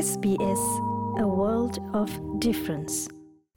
SBS, 0.00 0.62
a 1.16 1.26
world 1.30 1.76
of 1.92 2.08
difference. 2.38 2.94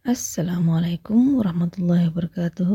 আসসালামু 0.06 0.70
আলাইকুম 0.80 1.20
রহমতুল্লাহ 1.48 2.04
বরকাতুহ 2.16 2.72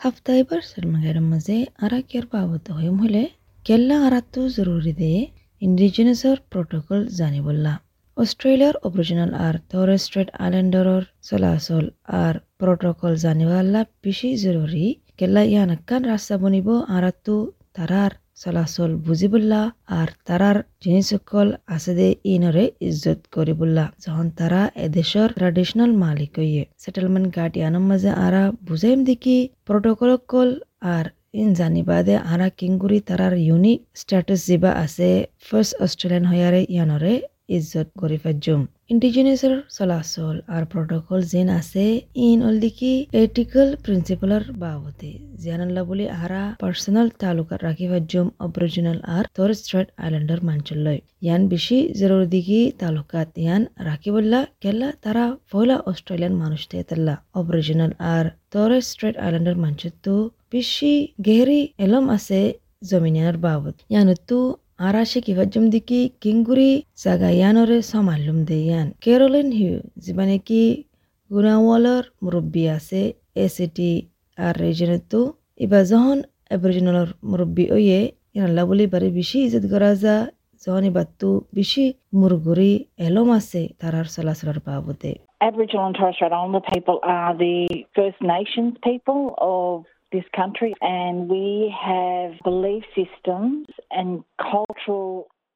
হাফতা 0.00 0.32
এবার 0.42 0.60
শর্মাগের 0.70 1.18
মাঝে 1.30 1.56
আরা 1.84 1.98
কেয়ার 2.08 2.26
পাবত 2.32 2.66
হইম 2.78 2.96
হলে 3.04 3.22
কেল্লা 3.66 3.96
আরাতো 4.06 4.40
জরুরি 4.56 4.92
দে 5.00 5.12
ইন্ডিজিনাসর 5.62 6.36
প্রটোকল 6.52 7.00
জানিবল্লা 7.18 7.74
অস্ট্রেলিয়ার 8.16 8.76
অরিজিনাল 8.86 9.30
আর 9.46 9.54
টরেস 9.70 10.02
স্ট্রেট 10.06 10.28
আইল্যান্ডারর 10.44 11.04
চলাচল 11.28 11.84
আর 12.22 12.34
প্রটোকল 12.60 13.12
জানিবাল্লা 13.24 13.80
বেশি 14.04 14.30
জরুরি 14.44 14.86
কেল্লা 15.18 15.42
ইয়ানাক্কান 15.44 16.02
রাস্তা 16.12 16.34
বনিব 16.42 16.68
আরাতো 16.96 17.34
তারার 17.76 18.12
চলাচল 18.38 18.90
বুজিবুল্লা 19.06 19.62
আর 19.98 20.08
তারার 20.26 20.58
জিনিসকল 20.84 21.48
আছে 21.66 21.92
দে 21.94 22.08
ইনরে 22.24 22.64
ইজ্জত 22.88 23.20
করিবুল্লা। 23.32 23.84
যখন 24.04 24.26
তারা 24.38 24.60
এদেশর 24.86 25.28
ট্রাডিশনাল 25.38 25.90
মালিক 26.04 26.32
হইয়ে 26.38 26.62
সেটেলমেন্ট 26.82 27.28
গার্ডিয়ানের 27.36 27.84
মাঝে 27.90 28.10
আরা 28.26 28.42
বুঝাইম 28.68 28.98
দেখি 29.04 29.36
প্রটোকল 29.66 30.48
আর 30.94 31.06
ইন 31.34 31.48
জানিবাদে 31.54 32.14
আরা 32.32 32.48
কিংগুরি 32.58 32.98
তারার 33.00 33.34
ইউনিক 33.46 33.80
স্ট্যাটাস 33.94 34.40
যিবা 34.48 34.70
আছে 34.84 35.08
ফার্স্ট 35.46 35.74
অস্ট্রেলিয়ান 35.84 36.24
হয়ারে 36.30 36.60
ইয়ানরে 36.74 37.14
ইজ্জত 37.56 37.88
করি 38.00 38.18
ফাজুম 38.22 38.60
ইন্ডিজিনাসর 38.92 39.54
চলাচল 39.78 40.36
আর 40.54 40.62
প্রটোকল 40.72 41.20
যেন 41.32 41.48
আছে, 41.60 41.84
ইন 42.28 42.38
অলদিকি 42.48 42.92
এটিক্যাল 43.22 43.68
প্রিন্সিপালর 43.84 44.44
বাবদে 44.62 45.12
জিয়ানাল্লা 45.42 45.82
বলি 45.90 46.04
আরা 46.22 46.42
পার্সোনাল 46.62 47.06
তালুকাত 47.20 47.60
রাখি 47.68 47.86
ফাজুম 47.90 48.26
অরিজিনাল 48.40 48.98
আর 49.16 49.24
তোর 49.36 49.50
স্ট্রেট 49.60 49.88
আইল্যান্ডার 49.96 50.40
মাঞ্চলয় 50.48 51.00
ইয়ান 51.24 51.42
বেশি 51.48 51.78
জরুরি 52.00 52.26
দিকি 52.26 52.60
তালুকাত 52.80 53.28
ইয়ান 53.38 53.62
রাখিবল্লা 53.88 54.40
কেল্লা 54.62 54.88
তারা 55.04 55.24
পয়লা 55.50 55.76
অস্ট্রেলিয়ান 55.90 56.34
মানুষ 56.42 56.60
তেতাল্লা 56.70 57.14
অরিজিনাল 57.34 57.92
আর 58.14 58.24
তোর 58.52 58.70
স্ট্রেট 58.80 59.16
আইল্যান্ডার 59.24 59.56
মাঞ্চতো 59.64 60.14
বেশি 60.52 60.92
গেহরি 61.26 61.60
এলম 61.78 62.04
আছে 62.16 62.40
জমিনিয়ার 62.90 63.36
বাবদ 63.38 63.74
ইয়ানতো 63.92 64.38
দিকি 65.74 66.00
কিংগুরি 66.22 66.70
জাগায়ানরে 67.02 67.78
সমালুম 67.90 68.38
দেয়ান 68.48 68.86
কেরোলিন 69.04 69.48
হিউ 69.58 69.76
যিবানে 70.04 70.36
কি 70.48 70.62
গুনাওয়ালর 71.30 72.04
মুরব্বী 72.22 72.64
আছে 72.76 73.02
এ 73.42 73.46
সিটি 73.54 73.92
আর 74.38 74.54
রিজনেতো, 74.64 75.20
ইবা 75.64 75.80
যখন 75.90 76.18
অ্যাবরিজিনালর 76.50 77.10
মুরব্বী 77.30 77.64
ওয়ে 77.74 78.00
ইয়ানাল্লা 78.34 78.62
বলি 78.70 78.84
বারে 78.92 79.08
বেশি 79.18 79.38
ইজত 79.46 79.64
করা 79.72 79.90
যা 80.02 80.16
যখন 80.62 80.84
ইবাত্তু 80.90 81.28
বেশি 81.58 81.84
মুরগুরি 82.20 82.72
এলম 83.06 83.28
আছে, 83.38 83.62
তারার 83.80 84.06
চলাচলের 84.14 84.58
বাবদে। 84.66 85.12
Aboriginal 85.48 85.86
and 85.88 85.96
Torres 85.98 86.14
Strait 86.16 86.32
Islander 86.32 86.62
people 86.74 86.96
are 87.16 87.32
the 87.44 87.58
First 87.96 88.20
Nations 88.34 88.72
people 88.88 89.20
of 89.54 89.74
this 90.14 90.26
country, 90.40 90.72
and 90.98 91.16
we 91.34 91.48
have 91.88 92.30
belief 92.50 92.84
systems 92.98 93.64
and 93.98 94.10
cultural 94.50 95.10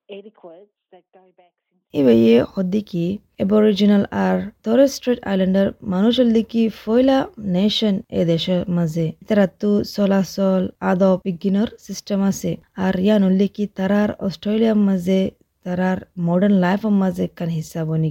etiquettes 0.09 0.75
that 0.93 1.05
go 1.19 1.25
back. 1.39 1.53
ইবাইয়ে 2.01 2.37
হদ্দিকি 2.55 3.05
এবরিজিনাল 3.43 4.05
আর 4.27 4.37
টরেস 4.65 4.91
স্ট্রেট 4.97 5.21
আইল্যান্ডার 5.31 5.67
মানুষের 5.95 6.29
দিকি 6.37 6.63
ফয়লা 6.83 7.19
নেশন 7.57 7.95
এ 8.19 8.23
দেশের 8.33 8.61
মাঝে। 8.77 9.07
তারাতো 9.29 9.71
চলাচল 9.95 10.63
আদব 10.91 11.17
বিজ্ঞানের 11.27 11.69
সিস্টেম 11.87 12.19
আছে। 12.31 12.51
আর 12.85 12.95
ইয়ানুর 13.07 13.35
লিকি 13.41 13.65
তারার 13.79 14.11
অস্ট্রেলিয়ার 14.27 14.79
মাঝে 14.89 15.21
তারার 15.65 15.99
মডার্ন 16.27 16.55
লাইফের 16.65 16.95
মাঝে 17.03 17.25
কান 17.39 17.51
হিসা 17.59 17.81
বনি 17.89 18.11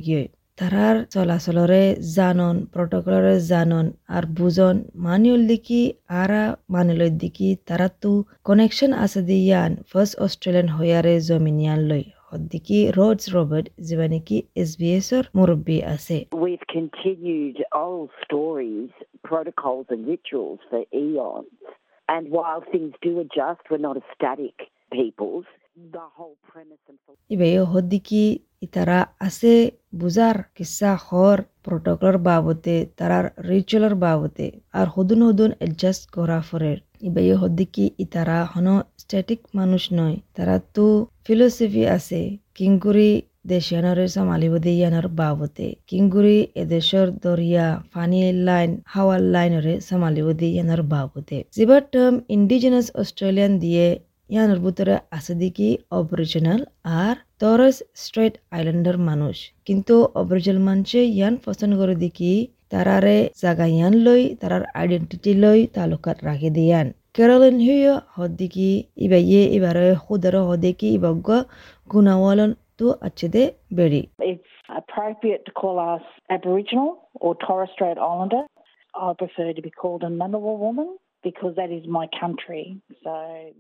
তারার 0.58 0.98
চলাচলরে 1.16 1.84
জানন 2.18 2.56
প্রটোকলরে 2.74 3.36
জানন 3.52 3.86
আর 4.16 4.24
বুজন 4.38 4.76
মানিয়ল 5.06 5.42
দিকি 5.52 5.82
আরা 6.24 6.44
মানিলই 6.74 7.12
দিকি 7.24 7.50
তারা 7.68 7.88
তো 8.02 8.12
কানেকশন 8.48 8.92
আছে 9.04 9.22
দিয়ান 9.30 9.72
ফার্স্ট 9.92 10.16
অস্ট্রেলিয়ান 10.26 10.68
হয়ারে 10.76 11.16
জমিনিয়ান 11.30 11.82
লই 11.92 12.04
হদ্দিকি 12.30 12.80
রোডস 12.98 13.26
রবার্ট 13.36 13.68
যিবা 13.88 14.08
নেকি 14.14 14.38
এস 14.62 14.72
বি 14.80 14.90
এসর 15.00 15.24
মুরব্বী 15.38 15.78
আছে. 15.96 16.18
And 22.08 22.24
while 22.30 22.62
things 22.74 22.94
do 23.02 23.12
adjust, 23.20 23.62
we're 23.70 23.78
not 23.80 23.98
a 23.98 24.06
static 24.16 24.56
peoples. 24.92 25.46
ইবে 27.34 27.50
হদ্দিকি 27.74 28.24
ইতারা 28.66 29.00
আছে 29.28 29.54
বুজার 30.02 30.36
কিসা 30.56 30.92
হর 31.06 31.38
প্রটোকলর 31.66 32.18
বাবতে, 32.30 32.76
তারার 32.98 33.26
রিচুয়ালর 33.50 33.96
বাবতে, 34.06 34.46
আর 34.80 34.88
হদুন 34.96 35.22
হদুন 35.28 35.52
এডজাস্ট 35.66 36.04
করা 36.16 36.40
ফরের। 36.50 36.80
ইবে 37.08 37.22
হদ্দিকি 37.42 37.86
ইতারা 38.04 38.40
হন 38.52 38.68
স্ট্যাটিক 39.02 39.40
মানুষ 39.60 39.84
নয়, 40.00 40.18
তারা 40.36 40.56
তো 40.76 40.86
ফিলোসফি 41.26 41.84
আছে 41.98 42.20
কিংকুরি 42.58 43.12
দেশিয়ানরে 43.54 44.06
সামালিবদে 44.16 44.72
ইয়ানার 44.80 45.08
বাবতে 45.22 45.68
কিংগুরি 45.90 46.38
এদেশর 46.64 47.08
দরিয়া 47.24 47.68
ফানি 47.92 48.20
লাইন, 48.48 48.72
হাওয়ার 48.94 49.22
লাইনরে 49.34 49.74
সামালিবদে 49.88 50.48
ইয়ানার 50.56 50.82
বাবতে। 50.94 51.38
যিবার 51.56 51.82
টার্ম 51.94 52.16
ইন্ডিজিনাস 52.36 52.88
অস্ট্রেলিয়ান 53.02 53.54
দিয়ে 53.60 53.88
ইয়ানোর 54.34 54.60
ভিতরে 54.66 54.96
আছে 55.18 55.34
দেখি 55.44 55.70
অরিজিনাল 55.98 56.62
আর 57.04 57.16
টরেস 57.42 57.78
স্ট্রেট 58.04 58.34
আইল্যান্ডার 58.56 58.98
মানুষ। 59.10 59.36
কিন্তু 59.68 59.96
অরিজিনাল 60.22 60.62
মানুষে 60.70 61.00
ইয়ান 61.18 61.34
পছন্দ 61.46 61.74
করে 61.82 61.96
দেখি 62.06 62.34
তারারে 62.72 63.18
জাগা 63.42 63.68
ইয়ান 63.76 63.94
লই, 64.06 64.22
তারার 64.42 64.64
আইডেন্টিটি 64.80 65.32
লই 65.44 65.60
তালুকাত 65.76 66.18
রাখি 66.28 66.50
দিয়ান 66.58 66.88
কেরলিন 67.16 67.58
হুয় 67.66 67.92
হদ্দিকি 68.18 68.70
ইবা 69.06 69.20
ইয়ে 69.30 69.44
ইবারে 69.58 69.88
খুদার 70.04 70.36
হদ্দিকি 70.50 70.88
ইবগ্গ 70.98 71.30
গুণাওয়ালন 71.92 72.52
তো 72.78 72.88
আছে 73.08 73.28
দে 73.34 73.44
বেড়ি। 73.78 74.02
Appropriate 74.82 75.44
to 75.48 75.52
call 75.62 75.78
us 75.94 76.06
Aboriginal 76.38 76.90
or 77.24 77.32
Torres 77.44 77.72
Strait 77.76 77.98
Islander. 78.10 78.44
I 78.94 79.14
prefer 79.22 79.48
to 79.58 79.62
be 79.68 79.74
called 79.82 80.02
a 80.10 80.12
Ngunnawal 80.20 80.56
woman. 80.66 80.90
Because 81.26 81.54
that 81.56 81.72
is 81.72 81.84
my 81.90 82.08
country. 82.14 82.64
So, 83.04 83.14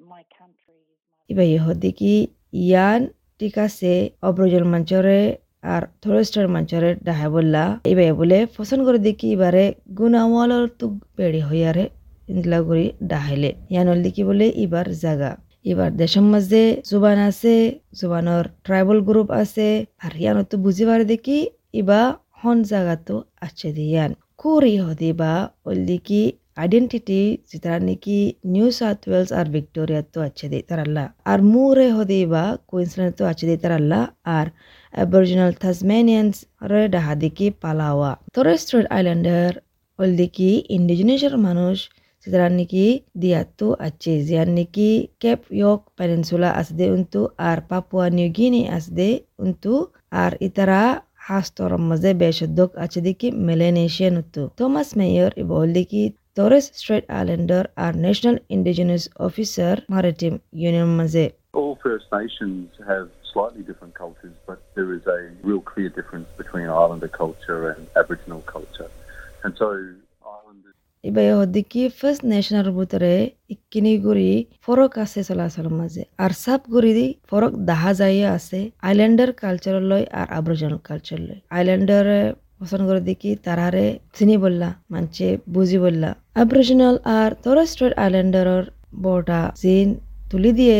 my 0.07 0.23
country 0.37 0.77
is 0.79 0.99
my. 0.99 1.13
ইবা 1.29 1.43
হদ্দিকি 1.65 2.13
ইয়ান 2.61 3.01
ঠিক 3.39 3.55
আছে 3.65 3.91
অব্রজল 4.27 4.65
মঞ্চরে 4.73 5.19
আর 5.65 5.83
থরস্টার 6.01 6.47
মঞ্চরে 6.55 6.89
ডাহে 7.07 7.27
বললা 7.35 7.63
এবার 7.91 8.11
বলে 8.19 8.37
পছন্দ 8.55 8.81
করে 8.87 8.99
দেখি 9.07 9.27
এবারে 9.35 9.65
গুণাওয়ালর 9.99 10.65
তো 10.79 10.85
বেড়ি 11.17 11.41
হইয়ারে 11.49 11.85
ইন্দলা 12.29 12.59
করি 12.67 12.85
ডাহাইলে 13.11 13.51
ইয়ানল 13.71 13.99
দেখি 14.05 14.23
বলে 14.29 14.45
এবার 14.63 14.87
জাগা 15.03 15.31
এবার 15.65 15.91
দেশের 16.01 16.25
মাঝে 16.31 16.63
জুবান 16.89 17.17
আছে 17.29 17.53
জুবানর 17.99 18.45
ট্রাইবাল 18.65 18.99
গ্রুপ 19.07 19.29
আছে 19.41 19.67
আর 20.03 20.11
ইয়ান 20.21 20.37
তো 20.51 20.55
বুঝিবার 20.65 20.99
দেখি 21.11 21.37
ইবা 21.79 22.01
হন 22.39 22.57
জাগা 22.71 22.95
তো 23.07 23.15
আছে 23.45 23.67
দিয়ান 23.77 24.11
কুরি 24.41 24.75
হদি 24.85 25.11
বা 25.21 25.33
ওল 25.67 25.79
দেখি 25.89 26.23
আইডেন্টিটি 26.57 27.21
যেটা 27.51 27.71
নাকি 27.87 28.17
নিউ 28.53 28.67
সাউথ 28.79 28.99
ওয়েলস 29.07 29.31
আর 29.39 29.47
ভিক্টোরিয়া 29.55 30.01
তো 30.13 30.19
আছে 30.27 30.45
দে 30.51 30.59
তারাল্লা 30.69 31.05
আর 31.31 31.39
মুরে 31.51 31.87
হদি 31.97 32.21
বা 32.33 32.43
কুইন্সল্যান্ড 32.69 33.13
তো 33.19 33.23
আছে 33.31 33.45
দে 33.49 33.55
তারাল্লা 33.63 33.99
আর 34.37 34.47
অ্যাবরিজিনাল 34.93 35.51
থাসমেনিয়ান্স 35.61 36.35
রে 36.69 36.81
ডাহা 36.93 37.13
দেখি 37.23 37.47
পালাওয়া 37.63 38.11
তোরে 38.35 38.53
স্ট্রেট 38.61 38.87
আইল্যান্ডার 38.91 39.51
ওল 39.99 40.11
দেখি 40.21 40.51
ইন্ডিজিনিয়াসের 40.77 41.35
মানুষ 41.47 41.77
যেটা 42.27 42.47
নাকি 42.51 42.85
দিয়াতো 43.21 43.67
আছে 43.87 44.13
যার 44.25 44.49
নাকি 44.57 44.89
কেপ 45.21 45.41
ইয়ক 45.53 45.81
পেনিনসুলা 45.97 46.49
আসদে 46.59 46.85
উন্তু 46.95 47.19
আর 47.47 47.57
পাপুয়া 47.69 48.05
নিউ 48.15 48.29
গিনি 48.37 48.61
আসদে 48.77 49.09
উন্তু 49.43 49.71
Torres 56.37 56.69
Strait 56.73 57.05
Islander 57.09 57.65
are 57.77 57.93
National 57.93 58.37
Indigenous 58.49 59.07
Officer 59.17 59.73
Maritime 59.93 60.37
Union 60.69 60.89
মাঝে 60.99 61.25
All 61.53 61.73
First 61.83 62.07
Nations 62.19 62.65
have 62.91 63.05
slightly 63.31 63.63
different 63.69 63.93
cultures, 64.03 64.35
but 64.49 64.59
there 64.75 64.89
is 64.97 65.03
a 65.17 65.19
real 65.47 65.63
clear 65.71 65.89
difference 65.99 66.29
between 66.41 66.67
Islander 66.81 67.11
culture 67.21 67.61
and 67.71 67.81
Aboriginal 68.01 68.41
culture. 68.55 68.89
And 69.43 69.51
so 69.59 69.67
Islanders 70.37 70.77
ইবাই 71.03 71.27
হদ্দিকি 71.39 71.81
first 71.99 72.23
national 72.33 72.67
ভিতরে 72.77 73.13
ইকিনি 73.53 73.93
গুড়ি 74.05 74.31
ফরক 74.63 74.93
আছে 75.03 75.19
চলাচল 75.29 75.67
মাঝে 75.79 76.03
আর 76.23 76.31
সাব 76.43 76.61
গুড়ি 76.73 76.91
দি 76.97 77.07
ফরক 77.29 77.53
দেখা 77.69 77.91
যায় 77.99 78.19
আছে 78.37 78.59
আইল্যান্ডার 78.87 79.29
কালচার 79.43 79.75
লয় 79.91 80.05
আর 80.19 80.27
আব্রজনাল 80.37 80.79
কালচার 80.89 81.19
লয় 81.27 81.41
আইল্যান্ডার 81.57 82.05
পছন্দ 82.59 82.83
করে 82.89 83.01
দেখি 83.09 83.31
তারারে 83.45 83.85
চিনি 84.15 84.35
বললা 84.43 84.69
মানছে 84.91 85.27
বুঝি 85.53 85.77
বললা 85.85 86.09
আব্রিজিনাল 86.41 86.95
আর 87.17 87.29
তোরা 87.43 87.63
স্ট্রেট 87.71 87.93
আইল্যান্ডারর 88.03 88.63
বটা 89.03 89.41
জিন 89.61 89.87
তুলি 90.29 90.51
দিয়ে 90.59 90.79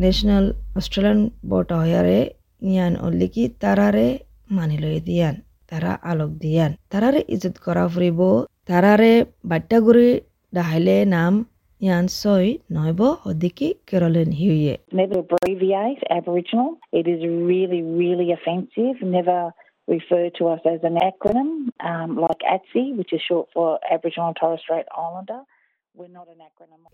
ন্যাশনাল 0.00 0.44
অস্ট্রেলিয়ান 0.78 1.20
বটা 1.50 1.76
হয়ারে 1.82 2.20
ইয়ান 2.62 2.92
অল্লি 3.06 3.28
কি 3.34 3.44
তারারে 3.62 4.06
মানি 4.50 4.76
লই 4.82 4.98
দিয়ান 5.08 5.34
তারা 5.70 5.92
আলোক 6.10 6.30
দিয়ান 6.42 6.70
তারারে 6.90 7.20
ইজত 7.34 7.56
করা 7.64 7.84
ফুরিব 7.92 8.20
তারারে 8.68 9.12
বাট্টাগুড়ি 9.50 10.10
ডাহাইলে 10.52 10.96
নাম 11.14 11.34
ইয়ান 11.80 12.04
ছয় 12.14 12.48
নয়ব 12.74 13.00
হদিকি 13.22 13.68
কেরলিন 13.88 14.30
হিউয়ে 14.40 14.74
Never 14.92 15.18
abbreviate 15.24 16.02
Aboriginal. 16.10 16.68
It 16.92 17.06
is 17.06 17.20
really, 17.48 17.80
really 18.00 18.28
offensive. 18.32 18.96
Never 19.16 19.40
refer 19.88 20.24
to 20.38 20.42
us 20.54 20.62
as 20.74 20.80
an 20.90 20.96
acronym 21.10 21.50
um, 21.80 22.10
like 22.16 22.40
ATSI, 22.54 22.84
which 22.98 23.12
is 23.12 23.22
short 23.28 23.46
for 23.54 23.68
Aboriginal 23.94 24.28
and 24.30 24.36
Torres 24.40 24.60
Strait 24.64 24.86
Islander. 25.04 25.40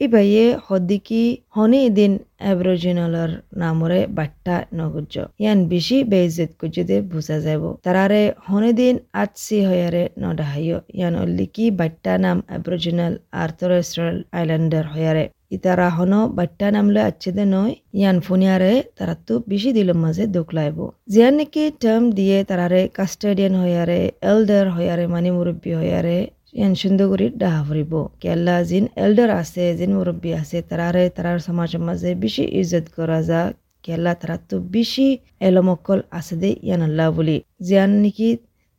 ইবাইয়ে 0.00 0.44
হদিকি 0.66 1.22
হনি 1.56 1.82
দিন 1.98 2.12
অ্যাবরিজিনালর 2.44 3.30
নামরে 3.62 4.00
বাট্টা 4.18 4.56
নগুজ্জ। 4.78 5.14
ইয়ান 5.42 5.58
বেশি 5.72 5.98
বেইজত 6.12 6.50
কুজুদে 6.60 6.96
বুঝা 7.12 7.38
যাব 7.46 7.62
তারারে 7.86 8.22
হনি 8.48 8.70
দিন 8.80 8.94
আটসি 9.22 9.58
হয়ারে 9.68 10.04
নডাহাইয় 10.24 10.76
ইয়ান 10.98 11.14
অল্লিকি 11.22 11.66
বাট্টা 11.80 12.12
নাম 12.24 12.38
অ্যাবরিজিনাল 12.50 13.14
আর 13.40 13.50
তরেস্ট্রাল 13.60 14.16
আইল্যান্ডার 14.38 14.84
হয়ারে 14.94 15.24
ইতারা 15.56 15.88
হন 15.96 16.12
বাট্টা 16.36 16.66
নামলে 16.74 17.00
আচ্ছেদে 17.10 17.44
নয়, 17.54 17.72
ইয়ান 17.98 18.16
ফুনিয়ারে 18.26 18.72
তারাতো 18.98 19.34
বেশি 19.50 19.70
দিলম 19.78 19.98
মাঝে 20.04 20.24
দুখ 20.34 20.48
লাইব 20.56 20.78
জিয়ান 21.12 21.34
নাকি 21.38 21.64
টার্ম 21.82 22.04
দিয়ে 22.18 22.38
তারারে 22.50 22.80
কাস্টেডিয়ান 22.98 23.54
হয়ারে 23.60 24.00
এল্ডার 24.30 24.66
হয়ারে 24.74 25.04
মানে 25.14 25.30
মুরব্বী 25.36 25.72
হয়ারে 25.80 26.18
ইয়ান 26.58 26.72
সুন্দর 26.82 27.06
করে 27.12 27.26
ডাহা 27.40 27.60
ফুরিব। 27.66 27.92
কেল্লা 28.22 28.56
জিন 28.68 28.84
এল্ডার 29.04 29.30
আছে, 29.42 29.64
জিন 29.78 29.90
মুরব্বী 29.98 30.30
আছে, 30.40 30.58
তারারে 30.70 31.04
তারার 31.16 31.38
সমাজের 31.46 31.82
মাঝে 31.88 32.10
বেশি 32.22 32.44
ইজ্জত 32.60 32.86
করা 32.96 33.18
যা 33.28 33.40
কেলা 33.84 34.12
তারা 34.20 34.36
তো 34.48 34.56
বেশি 34.74 35.06
এলমকল 35.48 35.98
আছে 36.18 36.34
দে 36.42 36.50
ইয়ান 36.66 36.82
আল্লাহ 36.88 37.06
বলি। 37.18 37.36
জিয়ান 37.66 37.92
নাকি 38.02 38.28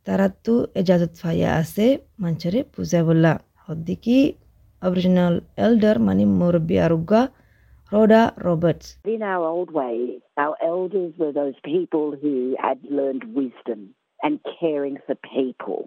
তারা 0.06 0.26
তো 0.44 0.54
এজাজত 0.80 1.12
ফাইয়া 1.20 1.48
আছে 1.60 1.86
মানুষরে 2.22 2.60
পূজা 2.74 3.00
বললা। 3.08 3.32
হদ্দিকি 3.64 4.18
অরিজিনাল 4.82 5.34
elder 5.66 5.96
মানে 6.06 6.24
মুরব্বী 6.38 6.76
আরুগা 6.86 7.22
Rhoda 7.92 8.22
Roberts 8.46 8.86
In 9.14 9.22
our 9.24 9.44
old 9.54 9.70
ways, 9.72 10.20
our 10.36 10.56
elders 10.72 11.12
were 11.20 11.32
those 11.32 11.58
people 11.72 12.06
who 12.22 12.34
had 12.64 12.78
learned 12.90 13.24
wisdom 13.34 13.80
and 14.20 14.34
caring 14.54 14.96
for 15.04 15.14
people. 15.36 15.80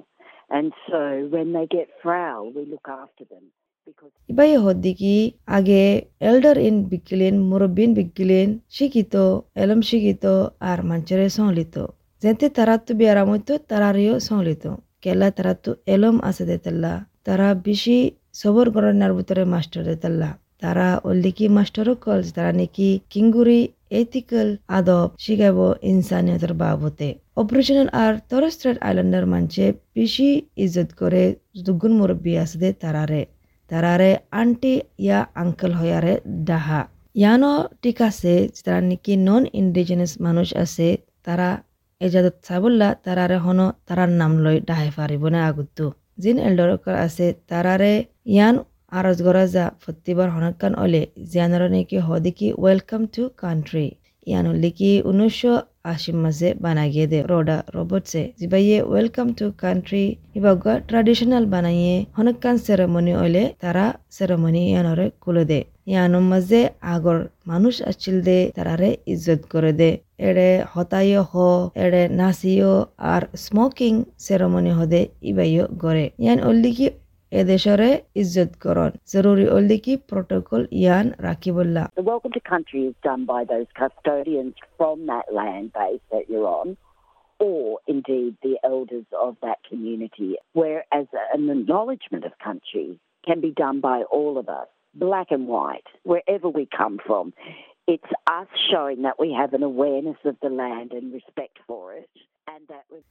And 0.51 0.67
so 0.87 1.01
when 1.29 1.47
they 1.53 1.67
get 1.67 1.87
frail, 2.03 2.41
we 2.55 2.61
look 2.65 2.87
after 3.03 3.23
them. 3.25 3.45
Because 3.87 4.11
ইবাই 4.29 4.51
হদ্দিকি 4.65 5.15
আগে 5.57 5.81
elder 6.29 6.57
in 6.67 6.75
বিকিলেন 6.91 7.35
মুরব্বিন 7.49 7.89
বিকিলেন 7.99 8.49
শিক্ষিত 8.77 9.15
এলম 9.63 9.79
শিক্ষিত 9.89 10.25
আর 10.69 10.79
মাঞ্চরে 10.89 11.27
সংলিত 11.39 11.75
যেতে 12.23 12.45
তারা 12.57 12.75
তো 12.85 12.91
বিয়ারাম 12.99 13.27
হইতো 13.33 13.53
তারারিও 13.69 14.15
সংলিত 14.29 14.63
কেলা 15.03 15.27
তারা 15.37 15.53
তো 15.63 15.71
এলম 15.93 16.15
আছে 16.29 16.43
দেতাল্লা 16.49 16.93
তারা 17.25 17.47
বেশি 17.67 17.97
সবর 18.35 18.67
গণনার 18.73 19.11
ভিতরে 19.17 19.43
মাস্টার 19.53 19.81
দেতাল্লা 19.89 20.29
তারা 20.61 20.87
অল্লিকি 21.09 21.45
মাস্টারও 21.57 21.93
কল 22.05 22.21
তারা 22.35 22.51
নাকি 22.59 22.89
কিঙ্গুরি 23.13 23.61
এথিক্যাল 23.99 24.49
আদব 24.77 25.07
শিখাব 25.23 25.57
ইনসানিয়তের 25.91 26.53
বাবতে। 26.61 27.07
অপারেশনাল 27.41 27.89
আর 28.03 28.13
তরস্ট্রেট 28.31 28.77
আইল্যান্ডার 28.87 29.25
মানছে 29.33 29.65
বেশি 29.97 30.29
ইজ্জত 30.63 30.89
করে 31.01 31.23
দুগুণ 31.65 31.93
মুরব্বী 31.99 32.33
দে 32.61 32.69
তারারে 32.83 33.21
তারারে 33.71 34.11
আন্টি 34.41 34.73
ইয়া 35.05 35.19
আঙ্কেল 35.41 35.71
হয়ারে 35.79 36.13
ডাহা। 36.49 36.81
ইয়ানো 37.19 37.53
ঠিক 37.83 37.97
আছে 38.09 38.33
তারা 38.65 38.79
নাকি 38.89 39.13
নন 39.27 39.43
ইন্ডিজিনাস 39.61 40.11
মানুষ 40.25 40.47
আছে, 40.63 40.87
তারা 41.25 41.49
এজাদত 42.01 42.35
চাবল্লা 42.47 42.89
তারারে 43.05 43.37
হন 43.45 43.59
তারার 43.87 44.11
নাম 44.19 44.31
লই 44.43 44.57
ডাহে 44.69 44.89
পারিব 44.97 45.23
না 45.33 45.39
আগুতো 45.49 45.85
জিন 46.21 46.37
এল্ডরকর 46.47 46.95
আছে 47.05 47.25
তারারে 47.49 47.93
ইয়ান 48.35 48.55
আরজ 48.99 49.17
গরা 49.27 49.43
যা 49.55 49.65
ফত্তিবার 49.81 50.27
হনকান 50.35 50.73
অলে 50.83 51.01
জিয়ানর 51.31 51.63
নাকি 51.75 51.97
হদিকি 52.07 52.47
ওয়েলকাম 52.61 53.01
টু 53.13 53.23
কান্ট্রি 53.41 53.87
ইয়ান 54.29 54.45
লিকি 54.63 54.91
উনিশশো 55.09 55.53
আশি 55.91 56.11
মাঝে 56.23 56.49
বানাগিয়ে 56.63 57.07
দে। 57.11 57.19
রোডা 57.31 57.57
রোবটসে 57.75 58.23
জিবাইয়ে 58.39 58.77
ওয়েলকাম 58.89 59.27
টু 59.37 59.45
কান্ট্রি 59.63 60.03
ইবাগা 60.37 60.73
ট্রাডিশনাল 60.89 61.45
বানাইয়ে 61.53 61.95
হনকান 62.17 62.55
সেরেমনি 62.65 63.13
অলে 63.23 63.43
তারা 63.63 63.85
সেরেমনি 64.15 64.61
ইয়ানরে 64.71 65.07
কুলে 65.23 65.43
দে। 65.51 65.59
ইয়ানোর 65.91 66.25
মাঝে 66.31 66.61
আগর 66.93 67.17
মানুষ 67.49 67.75
আছিল 67.91 68.15
দে 68.27 68.37
তারারে 68.55 68.89
ইজ্জত 69.13 69.41
করে 69.53 69.71
দে। 69.79 69.89
এড়ে 70.27 70.49
হতাইয় 70.73 71.21
হ 71.31 71.33
এড়ে 71.83 72.03
নাচিও 72.19 72.73
আর 73.13 73.23
স্মোকিং 73.43 73.93
সেরেমনি 74.25 74.71
হদে 74.79 75.01
ইবাইও 75.29 75.63
গড়ে 75.83 76.05
ইয়ান 76.23 76.39
অল্লিকি 76.49 76.87
The 77.31 77.45
welcome 81.97 82.31
to 82.31 82.39
country 82.39 82.85
is 82.87 82.95
done 83.03 83.25
by 83.25 83.43
those 83.43 83.67
custodians 83.75 84.55
from 84.77 85.05
that 85.05 85.31
land 85.31 85.71
base 85.73 86.01
that 86.11 86.27
you're 86.27 86.47
on, 86.47 86.75
or 87.39 87.79
indeed 87.85 88.35
the 88.41 88.57
elders 88.63 89.05
of 89.21 89.37
that 89.43 89.59
community, 89.69 90.37
whereas 90.53 91.05
an 91.31 91.49
acknowledgement 91.51 92.25
of 92.25 92.31
country 92.43 92.99
can 93.23 93.41
be 93.41 93.51
done 93.51 93.79
by 93.79 94.01
all 94.11 94.39
of 94.39 94.49
us, 94.49 94.67
black 94.95 95.27
and 95.29 95.47
white, 95.47 95.85
wherever 96.01 96.49
we 96.49 96.67
come 96.75 96.97
from. 97.05 97.31
It's 97.85 98.11
us 98.25 98.47
showing 98.71 99.03
that 99.03 99.19
we 99.19 99.33
have 99.33 99.53
an 99.53 99.61
awareness 99.61 100.17
of 100.25 100.35
the 100.41 100.49
land 100.49 100.93
and 100.93 101.13
respect 101.13 101.59
for 101.67 101.93
it. 101.93 102.09
And 102.47 102.67
that 102.69 102.85
was... 102.89 103.03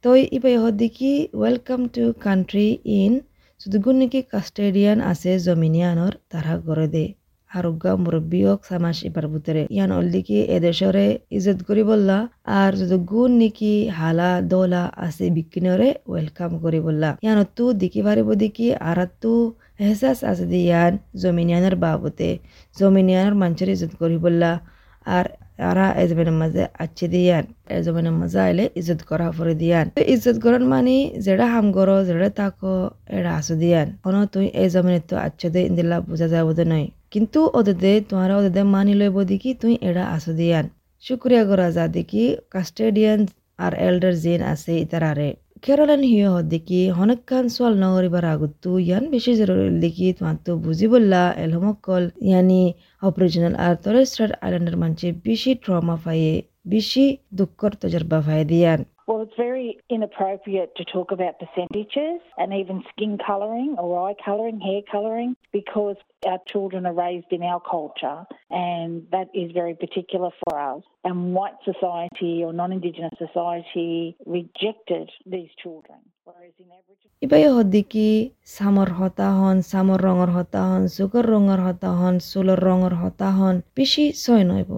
Welcome 1.33 1.89
to 1.89 2.13
country 2.15 2.81
in 2.83 3.23
ইন 3.59 3.63
সুদুগুন 3.63 3.95
নাকি 4.01 4.19
custodian 4.31 4.99
আছে 5.11 5.31
জমিনিয়ানর 5.39 6.13
তারা 6.29 6.53
গড়ে 6.67 6.87
দে 6.87 7.05
আরোগ্য 7.51 7.83
মুরব্বীক 8.03 8.59
সামাস 8.63 8.97
ইবার 9.07 9.25
ভিতরে 9.27 9.61
ইয়ান 9.75 9.91
অল্লিকি 9.91 10.37
এদেশরে 10.57 11.05
ইজ্জত 11.31 11.59
করি 11.67 11.83
বললা 11.83 12.17
আর 12.59 12.71
যদুগুন 12.79 13.31
নাকি 13.41 13.73
হালা 13.89 14.29
দোলা 14.51 14.83
আছে 14.97 15.25
বিকিনরে 15.35 15.89
ওয়েলকাম 16.09 16.51
করি 16.63 16.79
বললা 16.87 17.09
ইয়ান 17.23 17.39
তু 17.57 17.65
দিকি 17.73 18.01
পারিব 18.01 18.29
দিকি 18.33 18.67
আর 18.89 18.99
তু 19.21 19.33
এহসাস 19.79 20.19
আছে 20.23 20.45
দি 20.51 20.59
ইয়ান 20.65 20.93
জমিনিয়ানের 21.21 21.75
বাবতে। 21.75 22.29
জমিনিয়ানের 22.75 23.35
মানুষের 23.35 23.69
ইজ্জত 23.75 23.93
করি 24.01 24.17
বললা 24.17 24.51
আর 25.05 25.25
আরা 25.69 25.85
এজবেনের 26.03 26.37
মাঝে 26.41 26.63
আচ্ছে 26.83 27.05
দিয়ান, 27.13 27.43
এজবেনের 27.77 28.15
মাঝে 28.19 28.39
আইলে 28.47 28.65
ইজ্জত 28.79 29.01
করা 29.09 29.27
ফরে 29.37 29.53
দিয়ান। 29.61 29.85
ইজ্জত 30.13 30.37
করন 30.43 30.63
মানে 30.73 30.95
যেটা 31.25 31.45
হাম 31.53 31.65
করো 31.77 31.95
যেটা 32.07 32.29
তাকো 32.39 32.73
এরা 33.17 33.31
আসু 33.39 33.53
দিয়ান। 33.61 33.87
কোন 34.03 34.15
তুই 34.33 34.45
এই 34.61 34.67
জমিনে 34.73 34.99
তো 35.09 35.15
আচ্ছে 35.27 35.47
দে 35.53 35.59
ইন্দিল্লা 35.69 35.97
বোঝা 36.09 36.27
যাব 36.33 36.47
নয় 36.71 36.87
কিন্তু 37.13 37.39
ওদের 37.59 37.77
দে, 37.83 37.93
তোমারা 38.09 38.33
ওদের 38.39 38.53
দে 38.57 38.61
মানি 38.75 38.93
লইব 38.99 39.17
দেখি 39.31 39.51
তুই 39.61 39.73
এরা 39.89 40.03
আসু 40.15 40.31
দিয়ান। 40.39 40.65
শুক্রিয়া 41.03 41.43
করা 41.49 41.67
যা 41.77 41.85
দেখি 41.97 42.23
কাস্টেডিয়ান 42.53 43.19
আর 43.63 43.73
এল্ডার 43.87 44.13
জিন 44.23 44.41
আছে 44.53 44.71
ইতারারে 44.85 45.29
কেরলান 45.63 46.03
হিয় 46.03 46.31
দেখি 46.45 46.81
হনকান 46.97 47.45
সোয়াল 47.55 47.73
নগরিবার 47.77 48.25
আগত 48.25 48.63
ইয়ান 48.79 49.03
বেশি 49.11 49.31
জরুরি 49.39 49.65
দেখি 49.79 50.05
তোমার 50.17 50.37
তো 50.45 50.51
বুঝি 50.57 50.87
বললা 50.93 51.21
এলহমকল 51.37 52.03
ইয়ানি 52.21 52.63
অপরিজিনাল 53.01 53.53
আর 53.57 53.73
তরেস্ট্রাট 53.83 54.31
আইল্যান্ডের 54.37 54.77
মানুষের 54.77 55.13
বেশি 55.25 55.51
ট্রমা 55.63 55.95
ফাইয়ে 56.03 56.33
বেশি 56.65 57.05
দুঃখর 57.33 57.71
তজরবা 57.81 58.19
ফাই 58.21 58.39
দিয়ান 58.51 58.79
Well, 59.08 59.20
it's 59.24 59.36
very 59.36 59.68
inappropriate 59.96 60.70
to 60.78 60.84
talk 60.96 61.08
about 61.16 61.32
percentages 61.44 62.20
and 62.40 62.48
even 62.60 62.76
skin 62.90 63.18
colouring 63.30 63.70
or 63.78 63.88
eye 64.08 64.16
colouring, 64.24 64.58
hair 64.68 64.82
colouring, 64.90 65.30
because 65.52 65.96
our 66.30 66.40
children 66.52 66.86
are 66.86 66.98
raised 67.06 67.30
in 67.36 67.42
our 67.42 67.62
culture 67.76 68.18
and 68.50 68.90
that 69.14 69.28
is 69.34 69.48
very 69.52 69.74
particular 69.74 70.30
for 70.42 70.54
us. 70.72 70.82
And 71.08 71.34
white 71.34 71.58
society 71.70 72.42
or 72.44 72.52
non 72.54 72.72
Indigenous 72.72 73.16
society 73.18 74.16
rejected 74.24 75.06
these 75.26 75.50
children. 75.62 75.98
Whereas 76.26 76.54
in 76.62 76.68
Aboriginal 76.78 77.12
ইবাই 77.24 77.44
হদ্দিকি 77.56 78.06
সামর 78.56 78.88
হতা 78.98 79.28
হন 79.38 79.56
সামর 79.72 80.00
রঙর 80.06 80.30
হতা 80.36 80.60
হন 80.70 80.82
সুগর 80.96 81.24
রঙর 81.32 81.60
হতা 81.66 81.90
হন 82.00 82.14
চুলৰ 82.30 82.60
রঙর 82.68 82.94
হতা 83.02 83.28
হন 83.38 83.54
বেশি 83.78 84.04
ছয় 84.24 84.44
নইব 84.50 84.70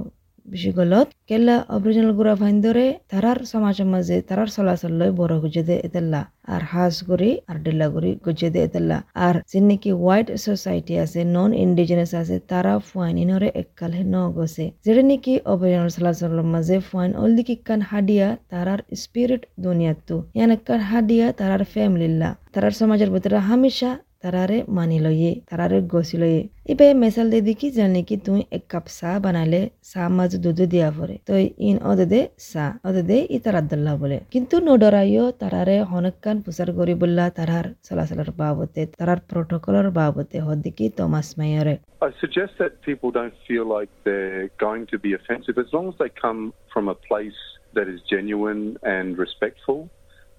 বেশি 0.51 0.71
গলত 0.77 1.07
কেলা 1.29 1.55
অরিজিনাল 1.75 2.11
গুড়া 2.17 2.33
ফাইন্দরে 2.41 2.87
তারার 3.11 3.39
সমাজের 3.51 3.87
মাঝে 3.93 4.15
তারার 4.29 4.49
চলাচল 4.55 4.93
লই 4.99 5.11
বড় 5.19 5.33
গুজে 5.43 5.63
দে 5.69 5.75
এতেল্লা, 5.87 6.21
আর 6.53 6.61
হাজ 6.71 6.95
করি 7.09 7.31
আর 7.49 7.57
ডিল্লা 7.65 7.87
করি 7.95 8.11
গুজে 8.25 8.49
দে 8.53 8.59
এতেল্লা। 8.67 8.97
আর 9.25 9.35
যে 9.51 9.59
নাকি 9.69 9.91
হোয়াইট 10.01 10.27
সোসাইটি 10.45 10.93
আছে, 11.03 11.19
নন 11.35 11.49
ইন্ডিজিনাস 11.65 12.11
আছে, 12.21 12.35
তারা 12.51 12.73
ফুয়াইন 12.87 13.15
ইনরে 13.23 13.49
এককালে 13.61 13.99
ন 14.13 14.15
গছে 14.37 14.65
যেটা 14.85 15.03
নাকি 15.09 15.33
অরিজিনাল 15.51 15.89
চলাচলের 15.95 16.45
মাঝে 16.53 16.75
ফুয়াইন 16.89 17.11
অলদিকি 17.21 17.55
কান 17.67 17.81
হাডিয়া 17.91 18.27
তারার 18.51 18.81
স্পিরিট 19.01 19.41
দুনিয়াতো 19.65 20.15
ইয়ান 20.37 20.51
কান 20.67 20.81
হাডিয়া 20.91 21.25
তারার 21.39 21.63
ফ্যামিলিল্লা। 21.73 22.29
তারার 22.53 22.73
সমাজের 22.79 23.09
ভিতরে 23.13 23.37
হামেশা 23.49 23.91
তারারে 24.23 24.57
মানি 24.77 24.97
লয়ে 25.05 25.31
তারারে 25.49 25.77
গছি 25.93 26.15
লয়ে 26.21 26.41
ইবে 26.71 26.87
মেসাল 27.03 27.27
দে 27.33 27.39
দেখি 27.49 27.67
জানি 27.77 28.01
কি 28.09 28.15
তুই 28.25 28.41
এক 28.57 28.63
কাপ 28.71 28.85
চাহ 28.97 29.13
বানাইলে 29.25 29.61
চাহ 29.91 30.05
মাঝে 30.17 30.37
দুধ 30.45 30.59
দিয়া 30.73 30.89
পরে 30.97 31.15
তো 31.27 31.33
ইন 31.67 31.77
অদে 31.91 32.05
দে 32.13 32.19
চাহ 32.51 32.71
অদে 32.87 33.03
দে 33.09 33.17
ই 33.35 33.37
তার 33.45 33.55
আব্দুল্লাহ 33.61 33.95
বলে 34.03 34.17
কিন্তু 34.33 34.55
নডরাইও 34.67 35.25
তারারে 35.41 35.75
হনকান 35.91 36.37
প্রচার 36.45 36.69
করি 36.77 36.93
বললা 37.01 37.25
তারার 37.37 37.65
চলাচলের 37.87 38.31
বাবতে 38.41 38.81
তারার 38.97 39.19
প্রটোকলের 39.29 39.87
বাবতে 39.99 40.37
হদিকি 40.47 40.85
Thomas 40.97 41.27
মাইয়রে 41.39 41.75
I 42.07 42.11
suggest 42.23 42.53
that 42.61 42.71
people 42.89 43.09
don't 43.19 43.37
feel 43.47 43.65
like 43.77 43.91
they're 44.07 44.49
going 44.67 44.83
to 44.93 44.97
be 45.05 45.11
offensive 45.19 45.55
as 45.63 45.69
long 45.75 45.85
as 45.91 45.95
they 46.01 46.11
come 46.25 46.41
from 46.73 46.85
a 46.95 46.97
place 47.09 47.41
that 47.73 47.87
is 47.93 47.99
genuine 48.13 48.63
and 48.95 49.07
respectful. 49.17 49.79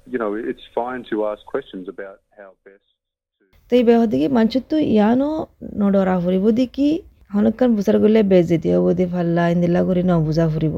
You 0.07 0.19
know, 0.19 0.33
it's 0.51 0.67
fine 0.75 1.03
to 1.11 1.17
ask 1.31 1.41
questions 1.47 1.85
about 1.89 2.19
how 2.39 2.51
best. 2.65 2.92
তো 3.73 3.77
এই 3.81 3.85
বেহদিকে 3.89 4.29
মানচুত্তু 4.37 4.77
ইয়ানো 4.95 5.31
নডরা 5.81 6.15
ফুরিব 6.23 6.45
দেখি 6.61 6.89
হনকান 7.35 7.69
বুঝার 7.77 7.97
করলে 8.03 8.21
বেজেতি 8.33 8.69
হব 8.75 8.87
দি 8.99 9.05
ফাল্লা, 9.13 9.45
ইন্দিল্লা 9.55 9.81
করে 9.89 10.03
ন 10.11 10.13
বুঝা 10.27 10.47
ফুরিব। 10.53 10.77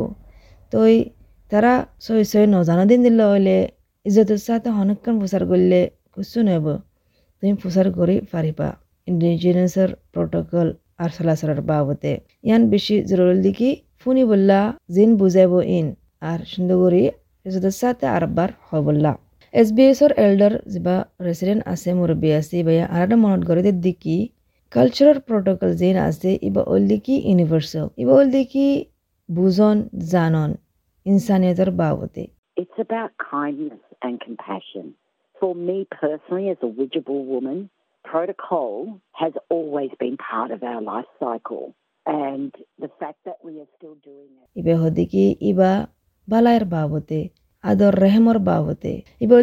তো 0.73 0.77
এই 0.93 0.99
তারা 1.51 1.73
সই 2.05 2.23
সই 2.33 2.45
নজানা 2.55 2.85
দিন 2.91 3.01
দিলে 3.07 3.25
হইলে 3.33 3.57
ইজ্জতের 4.07 4.41
সাথে 4.47 4.69
হনকান 4.79 5.15
প্রচার 5.21 5.43
করলে 5.51 5.81
কিছু 6.15 6.39
নেব। 6.49 6.67
তুমি 7.39 7.53
প্রচার 7.63 7.87
করে 7.99 8.15
পারিবা। 8.33 8.69
ইন্ডিজিনাসের 9.09 9.91
প্রোটোকল 10.13 10.67
আর 11.03 11.11
চলাচলের 11.17 11.61
বাবতে। 11.71 12.13
ইয়ান 12.47 12.63
বেশি 12.73 12.95
জরুরি 13.11 13.41
দেখি 13.47 13.71
ফুনি 14.01 14.23
বললা, 14.31 14.59
জিন 14.95 15.11
বুঝাইব 15.21 15.53
ইন, 15.79 15.87
আর 16.31 16.39
সুন্দর 16.53 16.77
করে 16.83 17.03
ইজ্জতের 17.47 17.77
সাথে 17.83 18.05
আরবার 18.17 18.49
হয় 18.67 18.83
বললা। 18.89 19.13
এছ 19.55 19.69
বি 19.75 19.85
এছৰ 19.89 20.13
এল্ডাৰ 20.21 20.55
যিবা 20.75 20.95
ৰেচিডেণ্ট 21.25 21.63
আছে 21.73 21.91
মুৰব্বী 21.99 22.31
আছে 22.37 22.63
বা 22.67 22.73
আৰু 22.95 23.03
এটা 23.05 23.17
মনত 23.25 23.43
কৰি 23.51 23.73
দেখি 23.85 24.17
কালচাৰৰ 24.73 25.19
প্ৰট'কল 25.29 25.71
যেন 25.83 25.97
আছে 26.05 26.31
ইবা 26.49 26.63
অল 26.73 26.89
দেখি 26.93 27.15
ইউনিভাৰ্চেল 27.31 27.87
ইবা 28.03 28.17
অল 28.21 28.33
দেখি 28.33 28.65
বুজন 29.29 29.77
জানন 30.15 30.51
ইনচানিয়তৰ 31.07 31.71
বাবতে 31.83 32.25
It's 32.57 32.79
about 32.79 33.11
kindness 33.35 33.83
and 34.07 34.15
compassion. 34.27 34.87
For 35.37 35.53
me 35.69 35.77
personally, 36.03 36.47
as 36.55 36.61
a 36.63 36.71
Widgeable 36.79 37.23
woman, 37.33 37.59
protocol 38.05 38.71
has 39.23 39.33
always 39.51 39.93
been 40.03 40.17
part 40.31 40.51
of 40.57 40.61
our 40.65 40.83
life 40.83 41.11
cycle. 41.21 41.65
And 42.07 42.51
the 42.79 42.91
fact 43.01 43.19
that 43.27 43.39
we 43.47 43.53
are 43.63 43.71
still 43.77 43.97
doing 44.09 44.31
it. 44.41 44.47
ইবে 44.61 44.75
হদিকি 44.83 45.25
ইবা 45.51 45.73
বালাইৰ 46.29 46.65
বাবতে 46.77 47.19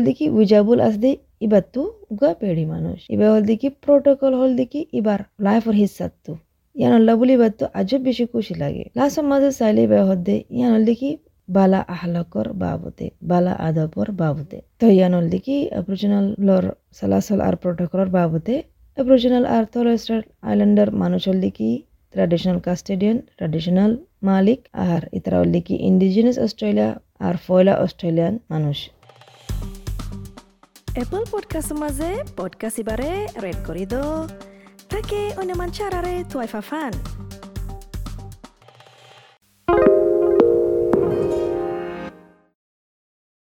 দেখি 0.08 0.26
উইজাবুল 0.38 0.80
আসদে 0.88 1.12
ইবার 1.46 1.64
তু 1.74 1.82
উগা 2.14 2.32
পেড়ি 2.40 2.66
মানুষ। 2.74 3.00
ইবা 3.14 3.28
হল 3.34 3.44
দেখি 3.52 3.68
protocol 3.84 4.34
হল 4.40 4.52
দেখি 4.60 4.82
ইবার 5.00 5.20
লাইফর 5.46 5.76
হিসাত 5.82 6.14
তু 6.26 6.34
ইয়ান 6.76 6.92
হল্লা 6.96 7.14
বলি 7.20 7.34
ইবার 7.38 7.52
তো 7.60 7.66
আজব 7.80 8.02
বেশি 8.08 8.24
খুশি 8.32 8.54
লাগে। 8.62 8.84
লাস্ট 8.98 9.18
মাঝে 9.32 9.50
চাইলে 9.60 9.82
ইবা 9.88 10.00
হদ্দে 10.10 10.36
ইয়ান 10.58 10.72
হল 10.76 10.84
দেখি 10.92 11.10
বালা 11.50 11.80
আহলকর 11.96 12.48
বাবতে, 12.64 13.06
বালা 13.30 13.54
আদবর 13.68 14.08
বাবতে। 14.22 14.58
তো 14.82 14.86
ইয়ান 14.98 15.12
হল 15.18 15.26
দেখি 15.34 15.56
অপরিজিনাল 15.80 16.26
চলাচল 17.00 17.40
আর 17.48 17.56
প্রোটোকলর 17.62 18.10
বাবতে 18.18 18.56
অপরিজিনাল 18.98 19.44
আর 19.56 19.64
তলস্টার 19.74 20.22
আইল্যান্ডার 20.50 20.90
মানুষ 21.02 21.22
হল 21.30 21.38
দেখি 21.46 21.70
ট্রাডিশনাল 22.12 22.58
custodian, 22.58 23.18
ট্রাডিশনাল 23.38 23.98
মালিক 24.24 24.68
আর 24.74 25.02
এছাড়াও 25.12 25.44
লিখি 25.44 25.76
ইন্ডিজিনাস 25.76 26.40
অস্ট্রেলিয়া 26.40 27.00
আর 27.20 27.36
ফয়লা 27.48 27.78
অস্ট্রেলিয়ান 27.78 28.40
মানুষ। 28.50 28.90
এপল 30.96 31.26
পডকাস্ট 31.32 31.74
মাঝে 31.74 32.24
পডকাস্ট 32.38 32.80
ইবারে 32.80 33.28
রেড 33.42 33.56
করি 33.68 33.86
দো 33.86 34.28
থাকে 34.90 35.32
অন্য 35.38 35.54
মানুষ 35.54 35.82
আর 35.82 35.94
আরে 35.96 36.24
তোয়াই 36.30 36.48
ফাফান 36.48 36.92